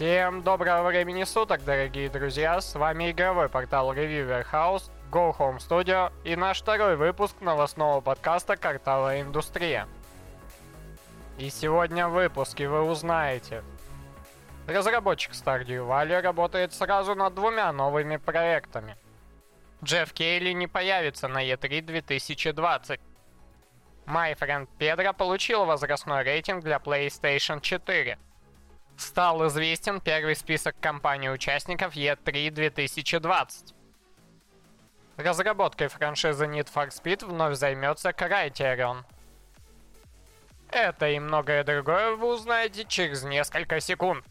[0.00, 2.58] Всем доброго времени суток, дорогие друзья!
[2.62, 8.56] С вами игровой портал Reviewer House, Go Home Studio и наш второй выпуск новостного подкаста
[8.56, 9.86] «Картовая индустрия».
[11.36, 13.62] И сегодня в выпуске вы узнаете.
[14.66, 18.96] Разработчик Stardew Valley работает сразу над двумя новыми проектами.
[19.84, 23.00] Джефф Кейли не появится на E3 2020.
[24.06, 28.18] My Friend Pedro получил возрастной рейтинг для PlayStation 4
[29.00, 33.74] стал известен первый список компаний-участников E3 2020.
[35.16, 39.04] Разработкой франшизы Need for Speed вновь займется Criterion.
[40.70, 44.24] Это и многое другое вы узнаете через несколько секунд.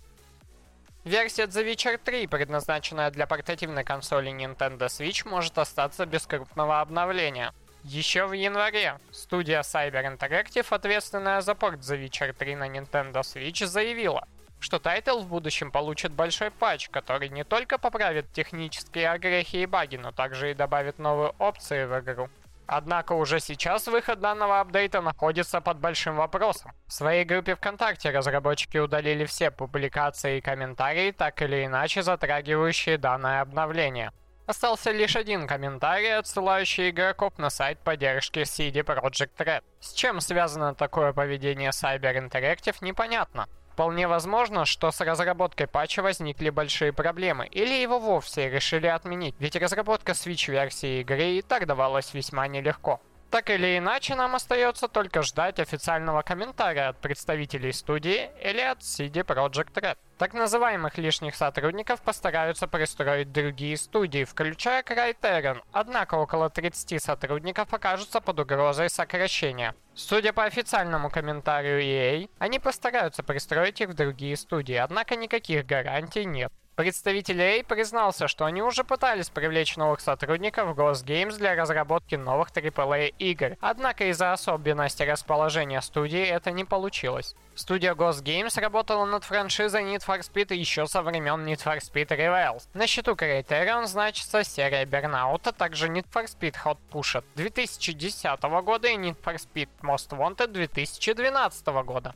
[1.03, 7.53] Версия The Witcher 3, предназначенная для портативной консоли Nintendo Switch, может остаться без крупного обновления.
[7.83, 13.65] Еще в январе студия Cyber Interactive, ответственная за порт The Witcher 3 на Nintendo Switch,
[13.65, 14.27] заявила,
[14.59, 19.95] что title в будущем получит большой патч, который не только поправит технические огрехи и баги,
[19.97, 22.29] но также и добавит новые опции в игру.
[22.71, 26.71] Однако уже сейчас выход данного апдейта находится под большим вопросом.
[26.85, 33.41] В своей группе ВКонтакте разработчики удалили все публикации и комментарии, так или иначе затрагивающие данное
[33.41, 34.11] обновление.
[34.45, 39.63] Остался лишь один комментарий, отсылающий игроков на сайт поддержки CD Projekt Red.
[39.79, 43.47] С чем связано такое поведение Saber Interactive, непонятно.
[43.79, 49.55] Вполне возможно, что с разработкой патча возникли большие проблемы, или его вовсе решили отменить, ведь
[49.55, 52.99] разработка Switch-версии игры и так давалась весьма нелегко.
[53.29, 59.23] Так или иначе, нам остается только ждать официального комментария от представителей студии или от CD
[59.23, 59.97] Projekt Red.
[60.17, 68.19] Так называемых лишних сотрудников постараются пристроить другие студии, включая Criterion, однако около 30 сотрудников окажутся
[68.19, 69.75] под угрозой сокращения.
[69.93, 76.25] Судя по официальному комментарию EA, они постараются пристроить их в другие студии, однако никаких гарантий
[76.25, 76.51] нет.
[76.79, 82.51] Представитель EA признался, что они уже пытались привлечь новых сотрудников Ghost Games для разработки новых
[82.51, 87.35] AAA игр, однако из-за особенностей расположения студии это не получилось.
[87.53, 92.17] Студия Ghost Games работала над франшизой Need for Speed еще со времен Need for Speed
[92.17, 92.69] Rivals.
[92.73, 98.87] На счету Criterion значится серия Burnout, а также Need for Speed Hot Pushed 2010 года
[98.87, 102.15] и Need for Speed Most Wanted 2012 года.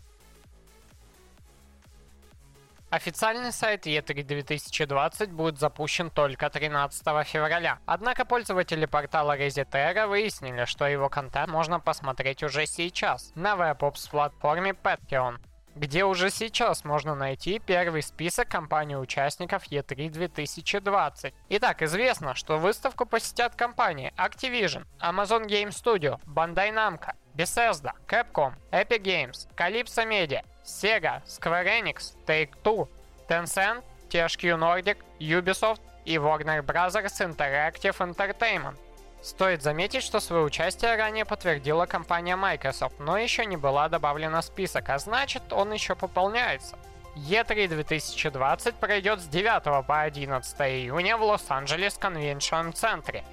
[2.93, 7.79] Официальный сайт E3 2020 будет запущен только 13 февраля.
[7.87, 15.39] Однако пользователи портала Resetera выяснили, что его контент можно посмотреть уже сейчас на веб-опс-платформе Patreon
[15.75, 21.33] где уже сейчас можно найти первый список компаний-участников E3 2020.
[21.49, 29.01] Итак, известно, что выставку посетят компании Activision, Amazon Game Studio, Bandai Namco, Bethesda, Capcom, Epic
[29.01, 32.87] Games, Calypso Media, Sega, Square Enix, Take-Two,
[33.27, 36.95] Tencent, THQ Nordic, Ubisoft и Warner Bros.
[36.95, 38.77] Interactive Entertainment.
[39.21, 44.45] Стоит заметить, что свое участие ранее подтвердила компания Microsoft, но еще не была добавлена в
[44.45, 46.77] список, а значит он еще пополняется.
[47.15, 53.23] E3 2020 пройдет с 9 по 11 июня в Лос-Анджелес Конвеншн Центре.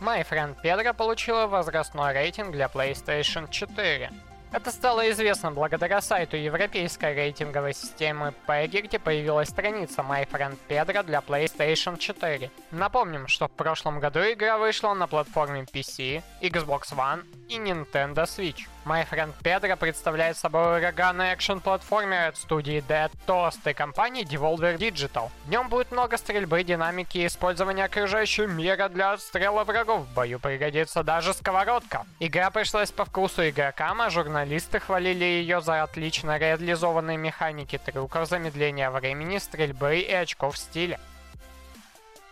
[0.00, 4.10] My Friend Pedro получила возрастной рейтинг для PlayStation 4.
[4.50, 11.04] Это стало известно благодаря сайту европейской рейтинговой системы PEGI, где появилась страница My Friend Pedro
[11.04, 12.50] для PlayStation 4.
[12.70, 18.66] Напомним, что в прошлом году игра вышла на платформе PC, Xbox One и Nintendo Switch.
[18.84, 25.30] My Friend Pedro представляет собой ураганный экшен-платформер от студии Dead Toast и компании Devolver Digital.
[25.44, 30.02] В нем будет много стрельбы, динамики и использования окружающего мира для отстрела врагов.
[30.02, 32.06] В бою пригодится даже сковородка.
[32.20, 38.90] Игра пришлась по вкусу игрокам, а журналисты хвалили ее за отлично реализованные механики трюков, замедления
[38.90, 41.00] времени, стрельбы и очков стиля.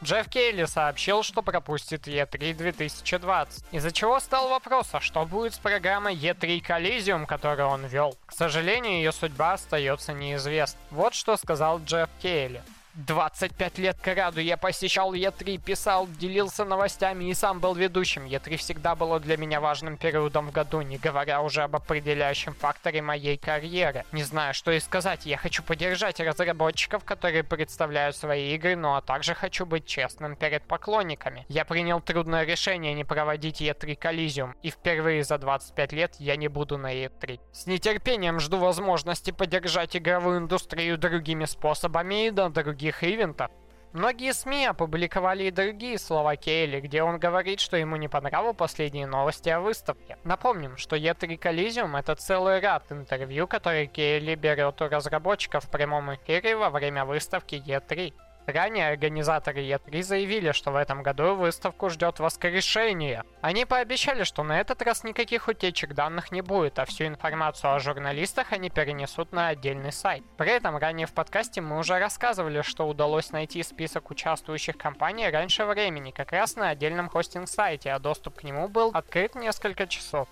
[0.05, 5.59] Джефф Кейли сообщил, что пропустит E3 2020, из-за чего стал вопрос, а что будет с
[5.59, 8.17] программой E3 Coliseum, которую он вел.
[8.27, 10.83] К сожалению, ее судьба остается неизвестной.
[10.91, 12.63] Вот что сказал Джефф Кейли.
[12.97, 18.25] 25 лет к ряду я посещал Е3, писал, делился новостями и сам был ведущим.
[18.25, 23.03] Е3 всегда было для меня важным периодом в году, не говоря уже об определяющем факторе
[23.03, 24.07] моей карьеры.
[24.13, 29.03] Не знаю, что и сказать, я хочу поддержать разработчиков, которые представляют свои игры, но а
[29.03, 31.45] также хочу быть честным перед поклонниками.
[31.49, 36.49] Я принял трудное решение не проводить E3 Коллизиум, и впервые за 25 лет я не
[36.49, 37.41] буду на E3.
[37.53, 43.51] С нетерпением жду возможности поддержать игровую индустрию другими способами и на других других ивентов.
[43.93, 49.07] Многие СМИ опубликовали и другие слова Кейли, где он говорит, что ему не понравились последние
[49.07, 50.19] новости о выставке.
[50.25, 56.15] Напомним, что E3 Coliseum это целый ряд интервью, которые Кейли берет у разработчиков в прямом
[56.15, 58.13] эфире во время выставки E3.
[58.47, 63.25] Ранее организаторы E3 заявили, что в этом году выставку ждет воскрешение.
[63.41, 67.81] Они пообещали, что на этот раз никаких утечек данных не будет, а всю информацию о
[67.81, 70.23] журналистах они перенесут на отдельный сайт.
[70.37, 75.65] При этом ранее в подкасте мы уже рассказывали, что удалось найти список участвующих компаний раньше
[75.65, 80.29] времени, как раз на отдельном хостинг-сайте, а доступ к нему был открыт несколько часов.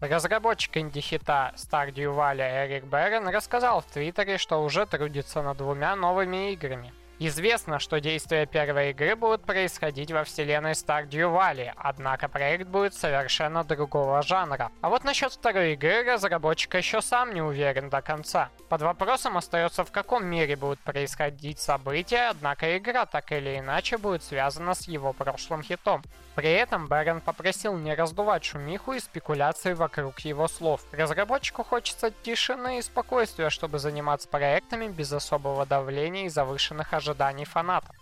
[0.00, 6.52] Разработчик инди-хита Stardew Valley Эрик Берн рассказал в Твиттере, что уже трудится над двумя новыми
[6.52, 6.92] играми.
[7.18, 13.64] Известно, что действия первой игры будут происходить во вселенной Stardew Valley, однако проект будет совершенно
[13.64, 14.70] другого жанра.
[14.82, 18.50] А вот насчет второй игры разработчик еще сам не уверен до конца.
[18.68, 24.22] Под вопросом остается в каком мире будут происходить события, однако игра так или иначе будет
[24.22, 26.02] связана с его прошлым хитом.
[26.34, 30.82] При этом Бэрон попросил не раздувать шумиху и спекуляции вокруг его слов.
[30.92, 37.05] Разработчику хочется тишины и спокойствия, чтобы заниматься проектами без особого давления и завышенных ожиданий
[37.44, 37.94] фанатов.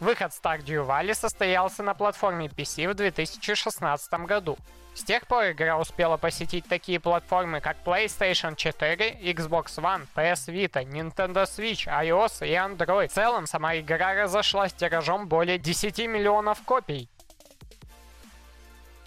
[0.00, 4.58] Выход Stardew Valley состоялся на платформе PC в 2016 году.
[4.94, 10.84] С тех пор игра успела посетить такие платформы, как PlayStation 4, Xbox One, PS Vita,
[10.84, 13.08] Nintendo Switch, iOS и Android.
[13.08, 17.08] В целом, сама игра разошлась тиражом более 10 миллионов копий.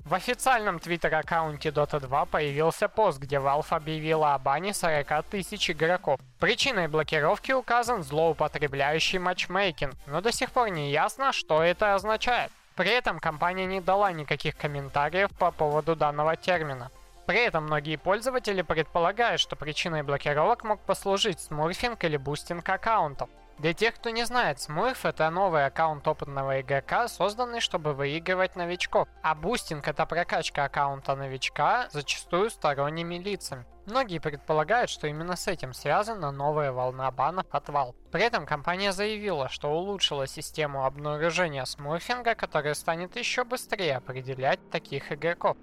[0.06, 6.20] В официальном твиттер-аккаунте Dota 2 появился пост, где Valve объявила о бане 40 тысяч игроков.
[6.40, 12.52] Причиной блокировки указан злоупотребляющий матчмейкинг, но до сих пор не ясно, что это означает.
[12.76, 16.92] При этом компания не дала никаких комментариев по поводу данного термина.
[17.26, 23.28] При этом многие пользователи предполагают, что причиной блокировок мог послужить смурфинг или бустинг аккаунтов.
[23.58, 29.08] Для тех, кто не знает, Смурф это новый аккаунт опытного игрока, созданный, чтобы выигрывать новичков.
[29.24, 33.66] А бустинг это прокачка аккаунта новичка, зачастую сторонними лицами.
[33.86, 37.96] Многие предполагают, что именно с этим связана новая волна банов от Valve.
[38.12, 45.14] При этом компания заявила, что улучшила систему обнаружения смурфинга, которая станет еще быстрее определять таких
[45.14, 45.56] игроков.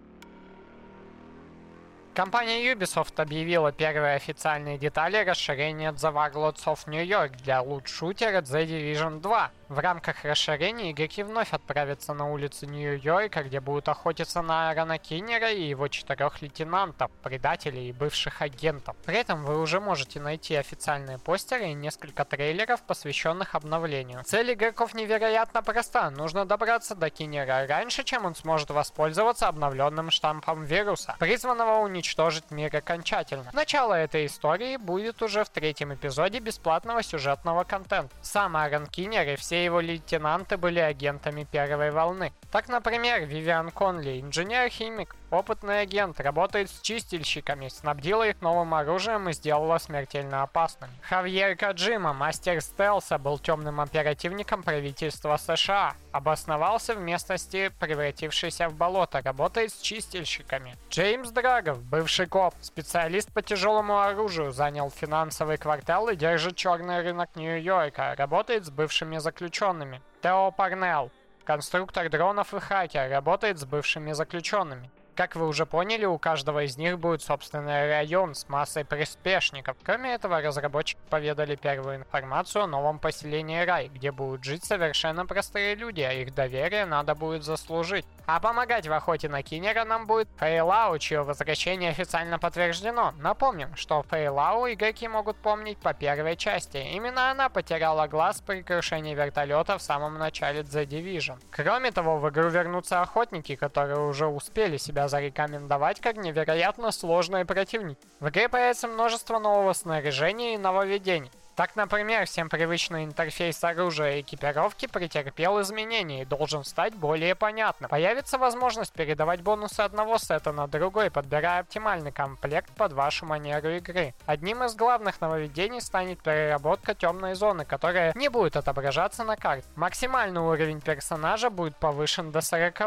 [2.15, 8.67] Компания Ubisoft объявила первые официальные детали расширения The Warlords of New York для лут-шутера The
[8.67, 9.51] Division 2.
[9.71, 15.51] В рамках расширения игроки вновь отправятся на улицы Нью-Йорка, где будут охотиться на Аарона Киннера
[15.51, 18.95] и его четырех лейтенантов, предателей и бывших агентов.
[19.07, 24.23] При этом вы уже можете найти официальные постеры и несколько трейлеров, посвященных обновлению.
[24.25, 26.11] Цель игроков невероятно проста.
[26.11, 32.02] Нужно добраться до Киннера раньше, чем он сможет воспользоваться обновленным штампом вируса, призванного уничтожить
[32.51, 33.51] мир окончательно.
[33.53, 38.15] Начало этой истории будет уже в третьем эпизоде бесплатного сюжетного контента.
[38.23, 42.33] Сам Аарон Киннер и все его лейтенанты были агентами первой волны.
[42.51, 49.33] Так, например, Вивиан Конли, инженер-химик, опытный агент, работает с чистильщиками, снабдила их новым оружием и
[49.33, 50.93] сделала смертельно опасными.
[51.03, 55.95] Хавьер Каджима, мастер стелса, был темным оперативником правительства США.
[56.13, 60.77] Обосновался в местности, превратившейся в болото, работает с чистильщиками.
[60.91, 67.37] Джеймс Драгов, бывший коп, специалист по тяжелому оружию, занял финансовый квартал и держит черный рынок
[67.37, 70.01] Нью-Йорка, работает с бывшими заключенными.
[70.23, 71.11] Тео Парнелл,
[71.45, 74.91] Конструктор дронов и хакер работает с бывшими заключенными.
[75.15, 79.77] Как вы уже поняли, у каждого из них будет собственный район с массой приспешников.
[79.85, 85.75] Кроме этого, разработчики поведали первую информацию о новом поселении Рай, где будут жить совершенно простые
[85.75, 88.07] люди, а их доверие надо будет заслужить.
[88.25, 93.13] А помогать в охоте на Киннера нам будет Фейлау, чье возвращение официально подтверждено.
[93.19, 96.79] Напомним, что Фейлау игроки могут помнить по первой части.
[96.79, 101.39] Именно она потеряла глаз при крушении вертолета в самом начале The Division.
[101.51, 108.01] Кроме того, в игру вернутся охотники, которые уже успели себя зарекомендовать как невероятно сложные противники.
[108.21, 111.31] В игре появится множество нового снаряжения и нововведений.
[111.55, 117.91] Так, например, всем привычный интерфейс оружия и экипировки претерпел изменения и должен стать более понятным.
[117.91, 124.15] Появится возможность передавать бонусы одного сета на другой, подбирая оптимальный комплект под вашу манеру игры.
[124.25, 129.67] Одним из главных нововведений станет переработка темной зоны, которая не будет отображаться на карте.
[129.77, 132.81] Максимальный уровень персонажа будет повышен до 40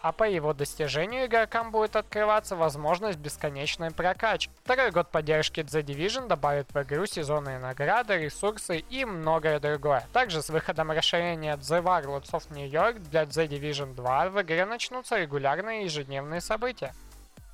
[0.00, 4.50] а по его достижению игрокам будет открываться возможность бесконечной прокачки.
[4.64, 10.06] Второй год поддержки The Division добавит в игру сезонные награды, награды, ресурсы и многое другое.
[10.12, 14.64] Также с выходом расширения The Warlords of New York для The Division 2 в игре
[14.64, 16.94] начнутся регулярные ежедневные события.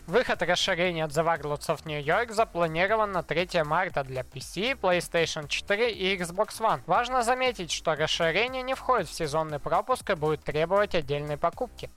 [0.06, 5.92] Выход расширения The Warlords of New York запланирован на 3 марта для PC, PlayStation 4
[5.92, 6.80] и Xbox One.
[6.87, 11.88] Важно заметить, что расширение не входит в сезонный пропуск и будет требовать отдельной покупки.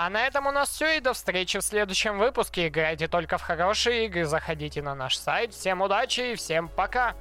[0.00, 2.68] А на этом у нас все и до встречи в следующем выпуске.
[2.68, 5.52] Играйте только в хорошие игры, заходите на наш сайт.
[5.52, 7.16] Всем удачи и всем пока!